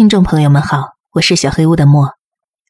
[0.00, 2.14] 听众朋友们好，我是小黑屋的莫。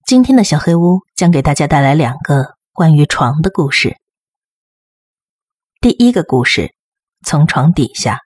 [0.04, 3.97] 今天的小黑屋将给大家带来两个关于床的故事。
[5.81, 6.74] 第一个故事，
[7.24, 8.18] 从床底下。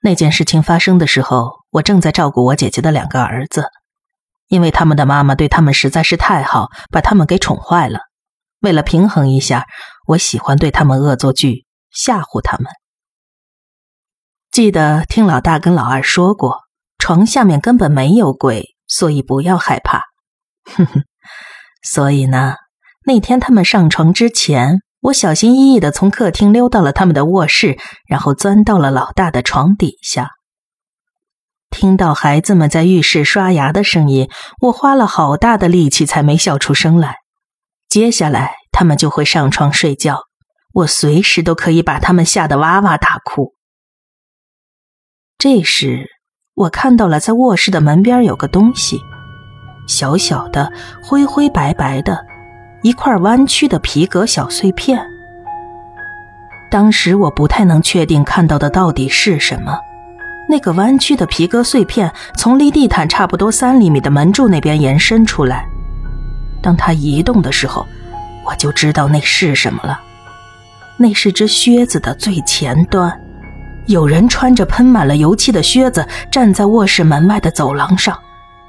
[0.00, 3.68] 那件事情发生的时候，我正在照顾我姐姐的两个儿子，
[4.48, 8.00] 因为他们的妈妈对他们实在是太好，把他们给宠坏了。
[8.58, 9.68] 为了平衡一下，
[10.08, 12.66] 我喜欢对他们恶作剧，吓唬他们。
[14.50, 16.68] 记得听老大跟老二说过。
[17.10, 20.02] 床下面根本没有鬼，所以不要害怕。
[20.64, 21.02] 哼哼，
[21.82, 22.54] 所以呢，
[23.04, 30.30] 那天他们上床之前，我小心翼翼的从客厅溜到了他们的卧室，然后钻到了老大的床底下。
[31.68, 37.16] 听到孩子们在浴室刷牙的声音，我花了好大的力气才没笑出声来。
[37.88, 40.20] 接下来他们就会上床睡觉，
[40.74, 43.56] 我随时都可以把他们吓得哇哇大哭。
[45.36, 46.06] 这时。
[46.60, 49.00] 我看到了，在卧室的门边有个东西，
[49.86, 50.70] 小小的、
[51.02, 52.22] 灰灰白白的，
[52.82, 55.00] 一块弯曲的皮革小碎片。
[56.70, 59.78] 当时我不太能确定看到的到底是什么。
[60.50, 65.64] 那个弯曲的皮革碎片从离地毯差不多三厘米的门柱那边延伸出来，
[66.60, 67.86] 当它移动的时候，
[68.44, 69.98] 我就知道那是什么了。
[70.98, 73.18] 那是只靴子的最前端。
[73.90, 78.16] 有人穿着喷满了油漆的靴子站在卧室门外的走廊上，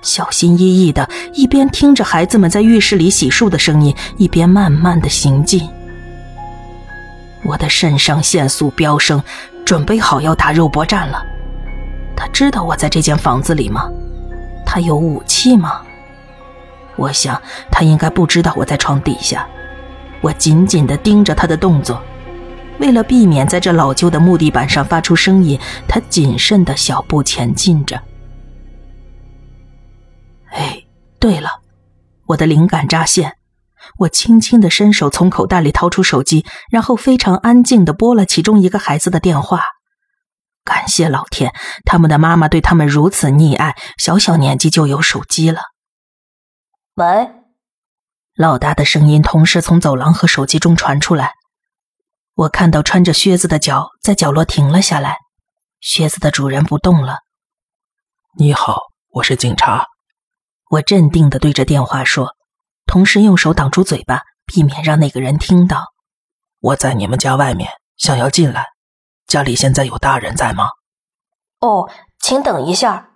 [0.01, 5.69] 小心翼翼的，一边听着孩子们在浴室里洗漱的声音，一边慢慢的行进。
[7.43, 9.21] 我的肾上腺素飙升，
[9.63, 11.23] 准备好要打肉搏战了。
[12.15, 13.87] 他知道我在这间房子里吗？
[14.65, 15.81] 他有武器吗？
[16.95, 17.39] 我想
[17.71, 19.47] 他应该不知道我在床底下。
[20.19, 22.01] 我紧紧的盯着他的动作。
[22.81, 28.01] 为了避免在这老旧的木地板上发出声音，他谨慎的小步前进着。
[30.49, 30.83] 哎，
[31.19, 31.61] 对了，
[32.25, 33.37] 我的灵感乍现，
[33.99, 39.61] 我轻轻的伸手从口袋里掏出手机，然后非常安静的拨了其中一个孩子的电话。
[40.65, 41.53] 感谢老天，
[41.85, 45.61] 他们的妈妈对他们如此溺爱，小小年纪就有手机了。
[46.95, 47.29] 喂，
[48.35, 51.33] 老大的声音同时从走廊和手机中传出来。
[52.33, 55.17] 我看到穿着靴子的脚在角落停了下来，
[55.81, 57.19] 靴子的主人不动了。
[58.37, 59.85] 你好，我是警察。
[60.69, 62.35] 我镇定的对着电话说，
[62.85, 65.87] 同时用手挡住嘴巴，避免让那个人听到。
[66.61, 68.67] 我在你们家外面，想要进来。
[69.27, 70.69] 家里现在有大人在吗？
[71.59, 73.09] 哦，请等一下。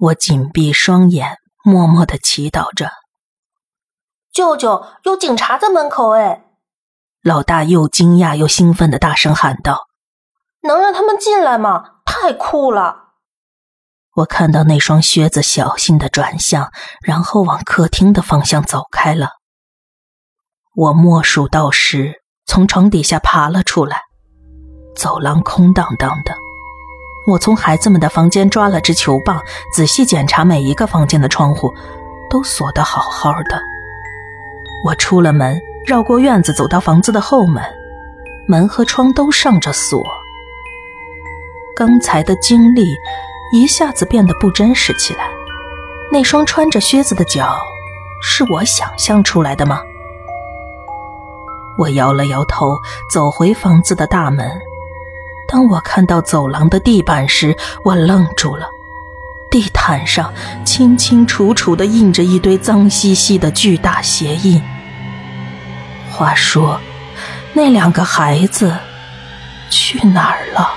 [0.00, 2.90] 我紧闭双眼，默默的祈祷着。
[4.32, 6.44] 舅舅，有警察在门口哎。
[7.22, 9.88] 老大又惊讶又兴奋的大声喊道
[10.62, 11.96] ：“能让他们进来吗？
[12.04, 13.08] 太酷了！”
[14.18, 16.70] 我看到那双靴子小心的转向，
[17.02, 19.30] 然后往客厅的方向走开了。
[20.76, 24.00] 我默数到十，从床底下爬了出来。
[24.96, 26.34] 走廊空荡荡的。
[27.30, 29.42] 我从孩子们的房间抓了支球棒，
[29.74, 31.74] 仔细检查每一个房间的窗户，
[32.30, 33.60] 都锁得好好的。
[34.84, 35.60] 我出了门。
[35.88, 37.64] 绕过院子，走到房子的后门，
[38.46, 40.04] 门和窗都上着锁。
[41.74, 42.86] 刚才的经历
[43.54, 45.30] 一下子变得不真实起来。
[46.12, 47.58] 那双穿着靴子的脚，
[48.22, 49.80] 是我想象出来的吗？
[51.78, 52.76] 我摇了摇头，
[53.10, 54.46] 走回房子的大门。
[55.48, 58.68] 当我看到走廊的地板时，我愣住了。
[59.50, 60.30] 地毯上
[60.66, 64.62] 清清楚楚地印着一堆脏兮兮的巨大鞋印。
[66.18, 66.80] 话说，
[67.52, 68.76] 那两个孩子
[69.70, 70.68] 去哪儿了？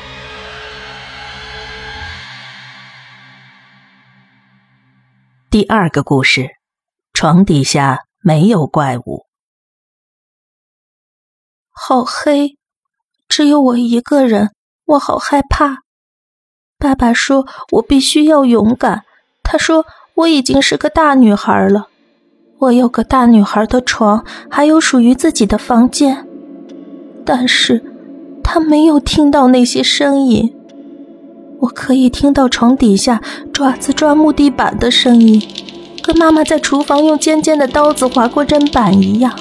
[5.49, 6.47] 第二个故事，
[7.11, 9.25] 床底下没有怪物。
[11.71, 12.59] 好黑，
[13.27, 14.53] 只有我一个人，
[14.85, 15.79] 我好害怕。
[16.77, 19.05] 爸爸说我必须要勇敢，
[19.41, 21.87] 他说我已经是个大女孩了。
[22.61, 26.27] 我有个大女孩的床，还有属于自己的房间，
[27.25, 27.83] 但是，
[28.43, 30.53] 他没有听到那些声音。
[31.61, 33.19] 我可以听到床底下
[33.51, 35.41] 爪子抓木地板的声音，
[36.03, 39.33] 跟妈妈在厨房用尖尖的刀子划过砧板一样。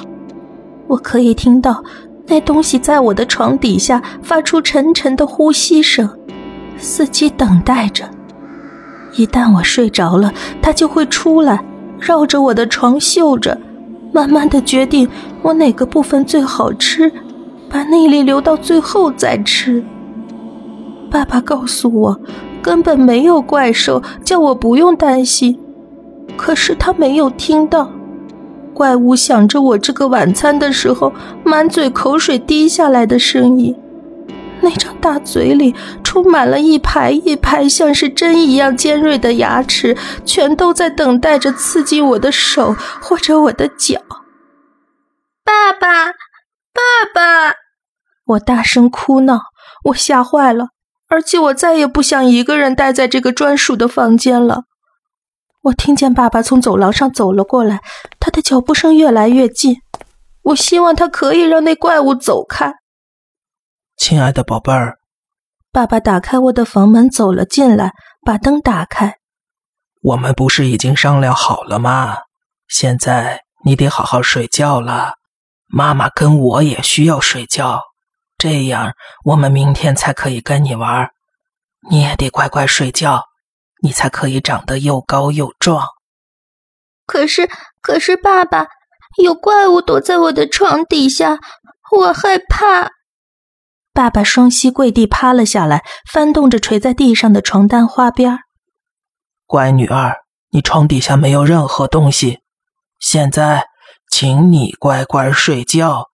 [0.87, 1.83] 我可以听到
[2.25, 6.09] 那东西在我的床底下发出沉沉的呼吸声，
[6.79, 8.09] 伺机等待着。
[9.15, 11.63] 一旦我睡着了，它就会出来。
[12.01, 13.55] 绕着我的床嗅着，
[14.11, 15.07] 慢慢的决定
[15.43, 17.11] 我哪个部分最好吃，
[17.69, 19.83] 把内力留到最后再吃。
[21.11, 22.19] 爸爸告诉我，
[22.61, 25.59] 根本没有怪兽，叫我不用担心。
[26.35, 27.91] 可是他没有听到，
[28.73, 31.13] 怪物想着我这个晚餐的时候，
[31.43, 33.75] 满嘴口水滴下来的声音。
[34.61, 43.99] 那张大嘴里充满了一排一排像是针一样尖锐的牙齿，全都在等待着刺激我的手或者我的脚。
[45.43, 46.81] 爸爸，爸
[47.13, 47.55] 爸！
[48.25, 49.41] 我大声哭闹，
[49.85, 50.67] 我吓坏了，
[51.09, 54.63] 而且我再也不想一个人待在这个专属的房间了。
[55.63, 57.81] 我听见爸爸从走廊上走了过来，
[58.19, 59.77] 他的脚步声越来越近。
[60.43, 62.80] 我希望他可以让那怪物走开。
[64.01, 64.97] 亲爱的宝贝儿，
[65.71, 67.93] 爸爸打开我的房门走了进来，
[68.25, 69.17] 把灯打开。
[70.01, 72.17] 我们不是已经商量好了吗？
[72.67, 75.17] 现在你得好好睡觉了，
[75.67, 77.79] 妈妈跟我也需要睡觉，
[78.39, 78.93] 这样
[79.23, 81.07] 我们明天才可以跟你玩。
[81.87, 83.25] 你也得乖乖睡觉，
[83.83, 85.85] 你才可以长得又高又壮。
[87.05, 87.47] 可是，
[87.83, 88.65] 可是，爸爸，
[89.21, 91.37] 有怪物躲在我的床底下，
[91.91, 92.89] 我害怕。
[93.93, 98.39] 爸爸双膝跪地趴了下来，翻动着垂在地上的床单花边。
[99.45, 100.15] 乖女儿，
[100.51, 102.39] 你床底下没有任何东西。
[102.99, 103.65] 现在，
[104.09, 106.05] 请你乖乖睡觉，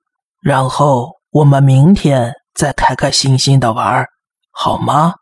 [0.41, 4.05] 然后我们明天再开开心心的玩，
[4.51, 5.13] 好吗？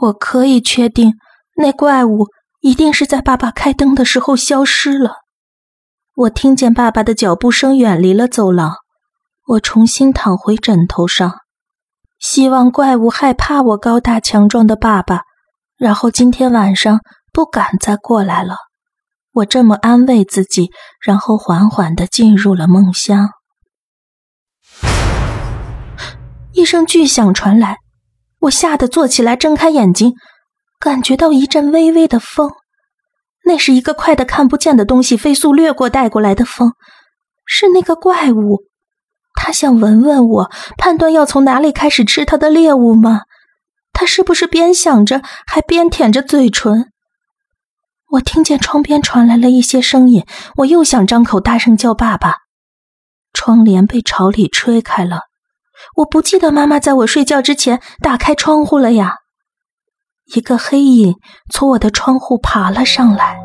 [0.00, 1.12] 我可以确定，
[1.56, 2.28] 那怪物
[2.60, 5.16] 一定是在爸爸开灯的时候消失了。
[6.14, 8.76] 我听见爸爸的脚步声远离了走廊，
[9.46, 11.40] 我重新躺回枕头上。
[12.20, 15.22] 希望怪物害怕我高大强壮的爸爸，
[15.78, 17.00] 然后今天晚上
[17.32, 18.56] 不敢再过来了。
[19.32, 20.70] 我这么安慰自己，
[21.00, 23.30] 然后缓缓的进入了梦乡。
[26.52, 27.78] 一声巨响传来，
[28.40, 30.12] 我吓得坐起来，睁开眼睛，
[30.78, 32.52] 感觉到一阵微微的风，
[33.46, 36.74] 那是一个快的看不见的东西飞速掠过带过来的风，
[37.46, 38.64] 是那个怪物。
[39.42, 43.22] 他想闻闻我，判断要从哪里开始吃他的猎物吗？
[43.90, 46.92] 他是不是边想着，还边舔着嘴唇？
[48.10, 50.26] 我听见窗边传来了一些声音，
[50.56, 52.34] 我又想张口大声叫爸爸。
[53.32, 55.20] 窗帘被朝里吹开了，
[55.96, 59.14] 我不记得妈妈在我睡觉之前打开窗户了呀。
[60.34, 61.14] 一个黑影
[61.50, 63.38] 从我的窗户爬了上来，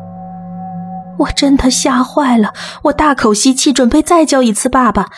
[1.20, 2.52] 我真的吓坏了，
[2.82, 5.08] 我大口吸气，准备再叫一次爸爸。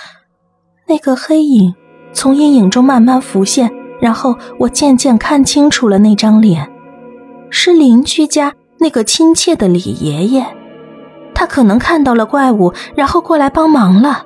[0.88, 1.74] 那个黑影
[2.14, 3.70] 从阴影中慢慢浮现，
[4.00, 6.66] 然后我渐渐看清楚了那张脸，
[7.50, 10.46] 是邻居家那个亲切的李爷爷。
[11.34, 14.24] 他可能看到了怪物，然后过来帮忙了。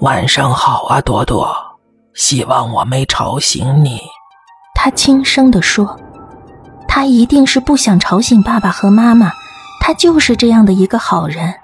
[0.00, 1.48] 晚上好啊，朵朵，
[2.12, 3.98] 希望我没吵醒你。
[4.74, 5.98] 他轻声地说
[6.86, 9.32] ：“他一定是不想吵醒爸爸和妈妈，
[9.80, 11.54] 他就是这样的一个好人。”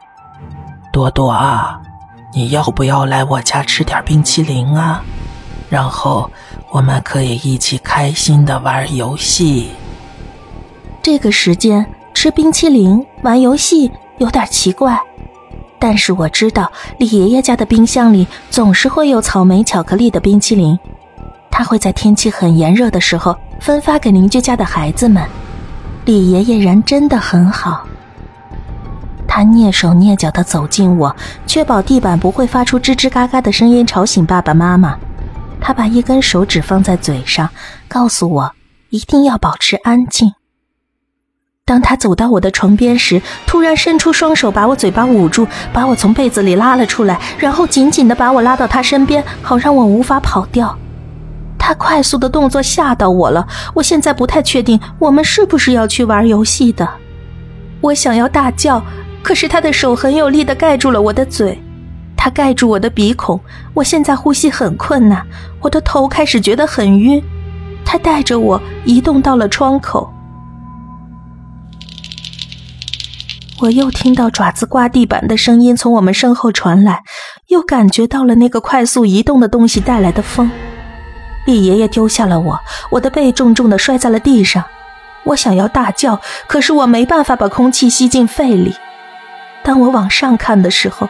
[0.92, 1.80] 朵朵啊。
[2.32, 5.02] 你要不要来我家吃点冰淇淋啊？
[5.70, 6.30] 然后
[6.70, 9.70] 我们可以一起开心的玩游戏。
[11.02, 14.98] 这个时间吃冰淇淋玩游戏有点奇怪，
[15.78, 20.78] 但是我知道李爷爷家的冰箱里总是会有草莓巧克力的冰淇淋，
[21.50, 25.26] 他会在天气很炎热的时候分发给邻居家的孩子们。
[26.04, 27.86] 李爷爷人真的很好。
[29.38, 31.14] 他蹑手蹑脚地走近我，
[31.46, 34.98] 确保地板不会发出吱吱嘎嘎的声音吵醒爸爸妈妈。
[35.60, 37.48] 他把一根手指放在嘴上，
[37.86, 38.52] 告诉我
[38.90, 40.32] 一定要保持安静。
[41.64, 50.76] 当他走到我的床边时，突然伸出双手把我嘴巴捂住，把我从被子里拉了出来，然后紧紧地把我拉到他身边，好让我无法跑掉。
[51.56, 56.88] 他快速的动作吓到我了，我现在不太确定我们是不是要去玩游戏的。
[57.80, 58.82] 我想要大叫。
[59.28, 61.60] 可是他的手很有力的盖住了我的嘴，
[62.16, 63.38] 他盖住我的鼻孔，
[63.74, 65.22] 我现在呼吸很困难，
[65.60, 67.22] 我的头开始觉得很晕。
[67.84, 70.10] 他带着我移动到了窗口，
[73.60, 77.02] 我又听到爪子刮地板的声音从我们身后传来，
[77.48, 80.50] 又感觉到了那个快速移动的东西带来的风。
[81.44, 82.58] 李爷爷丢下了我，
[82.92, 84.64] 我的背重重的摔在了地上，
[85.24, 88.74] 我想要大叫，可是我没办法把空气吸进肺里。
[89.68, 91.06] 当我往上看的时候，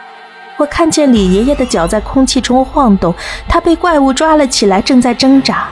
[0.57, 3.15] 我看见李爷爷的脚在空气中晃动，
[3.47, 5.69] 他被怪物抓了起来，正在挣扎。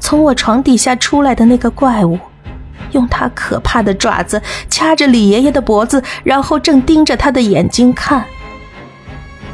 [0.00, 2.18] 从我床底下出来的那个怪物，
[2.90, 8.24] 用他可怕的爪子掐着李爷爷的脖子，然后正盯着他的眼睛看。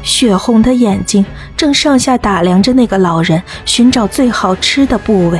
[0.01, 1.23] 血红的眼睛
[1.55, 5.39] 正上下打量着那个老人，寻找最好吃的部位。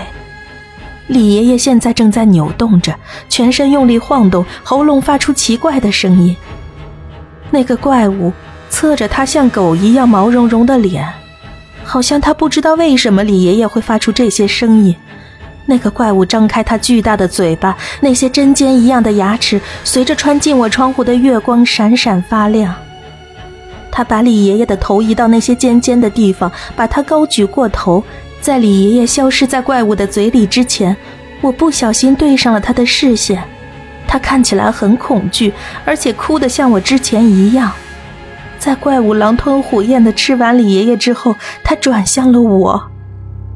[1.07, 2.93] 李爷爷现在正在扭动着，
[3.27, 6.37] 全身用力晃动，喉咙发出奇怪的声音。
[7.51, 8.31] 那个怪物
[8.69, 11.07] 侧着他像狗一样毛茸茸的脸，
[11.83, 14.95] 好像他不知道为什么李爷爷会发出这些声音。
[15.65, 22.73] 那个怪物张开它巨大的嘴巴，那些针尖一样的牙齿随着穿进我窗户的月光闪闪发亮。
[23.91, 28.03] 他把李爷爷的头移到那些尖尖的地方，把它高举过头。
[28.41, 30.95] 在李爷爷消失在怪物的嘴里之前，
[31.41, 33.43] 我不小心对上了他的视线。
[34.11, 35.53] 他看起来很恐惧，
[35.85, 37.71] 而且哭得像我之前一样。
[38.57, 42.91] 在怪物狼吞虎咽地吃完李爷爷之后，他转向了我。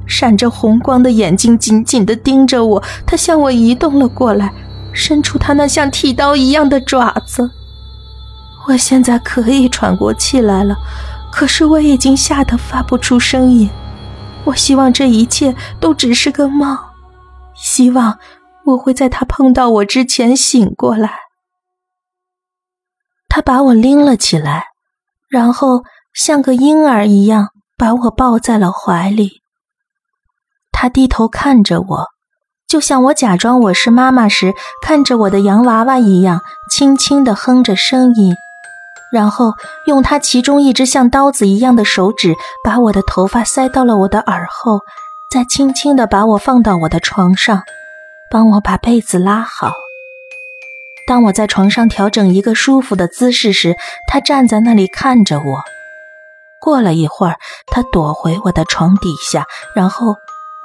[0.06, 4.54] 闪着红光的眼睛紧紧地盯着我，他向我移动了过来，
[4.94, 7.50] 伸出他那像剃刀一样的爪子。
[8.68, 10.78] 我现在可以喘过气来了，
[11.32, 13.68] 可是我已经吓得发不出声音。
[14.44, 16.78] 我希望这一切都只是个梦，
[17.56, 18.18] 希望
[18.66, 21.20] 我会在他碰到我之前醒过来。
[23.28, 24.66] 他把我拎了起来，
[25.30, 29.42] 然后像个婴儿一样把我抱在了怀里。
[30.72, 32.08] 他低头看着我，
[32.68, 38.36] 就像我假装我是妈妈时看着我的洋娃娃一样，轻轻地哼着声音，
[39.12, 39.54] 然后
[39.88, 44.82] 用他其中一只像刀子一样的手指把我的头发塞到了我的耳后，
[45.32, 47.64] 再轻轻地把我放到我的床上，
[48.34, 49.74] 帮我把被子拉好。
[51.08, 55.62] 当我在床上调整一个舒服的姿势时，他站在那里看着我。
[56.60, 57.38] 过了一会儿，
[57.68, 60.16] 他躲回我的床底下，然后。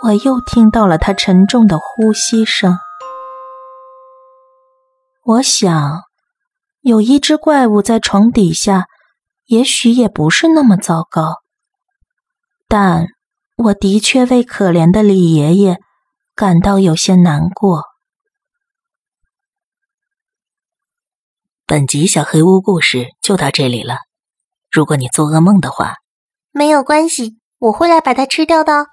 [0.00, 2.78] 我又听到了他沉重的呼吸声。
[5.24, 6.04] 我想，
[6.82, 8.86] 有一只怪物在床底下，
[9.46, 11.38] 也许也不是那么糟糕。
[12.68, 13.08] 但
[13.56, 15.80] 我的确为可怜的李爷爷
[16.38, 17.82] 感到有些难过。
[21.66, 23.96] 本集小黑屋故事就到这里了。
[24.70, 25.94] 如果你做噩梦的话，
[26.52, 28.86] 没有关系，我会来把它吃掉的。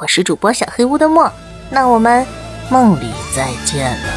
[0.00, 1.30] 我是主播小黑屋的墨，
[1.70, 2.26] 那我们
[2.70, 4.15] 梦里再见了。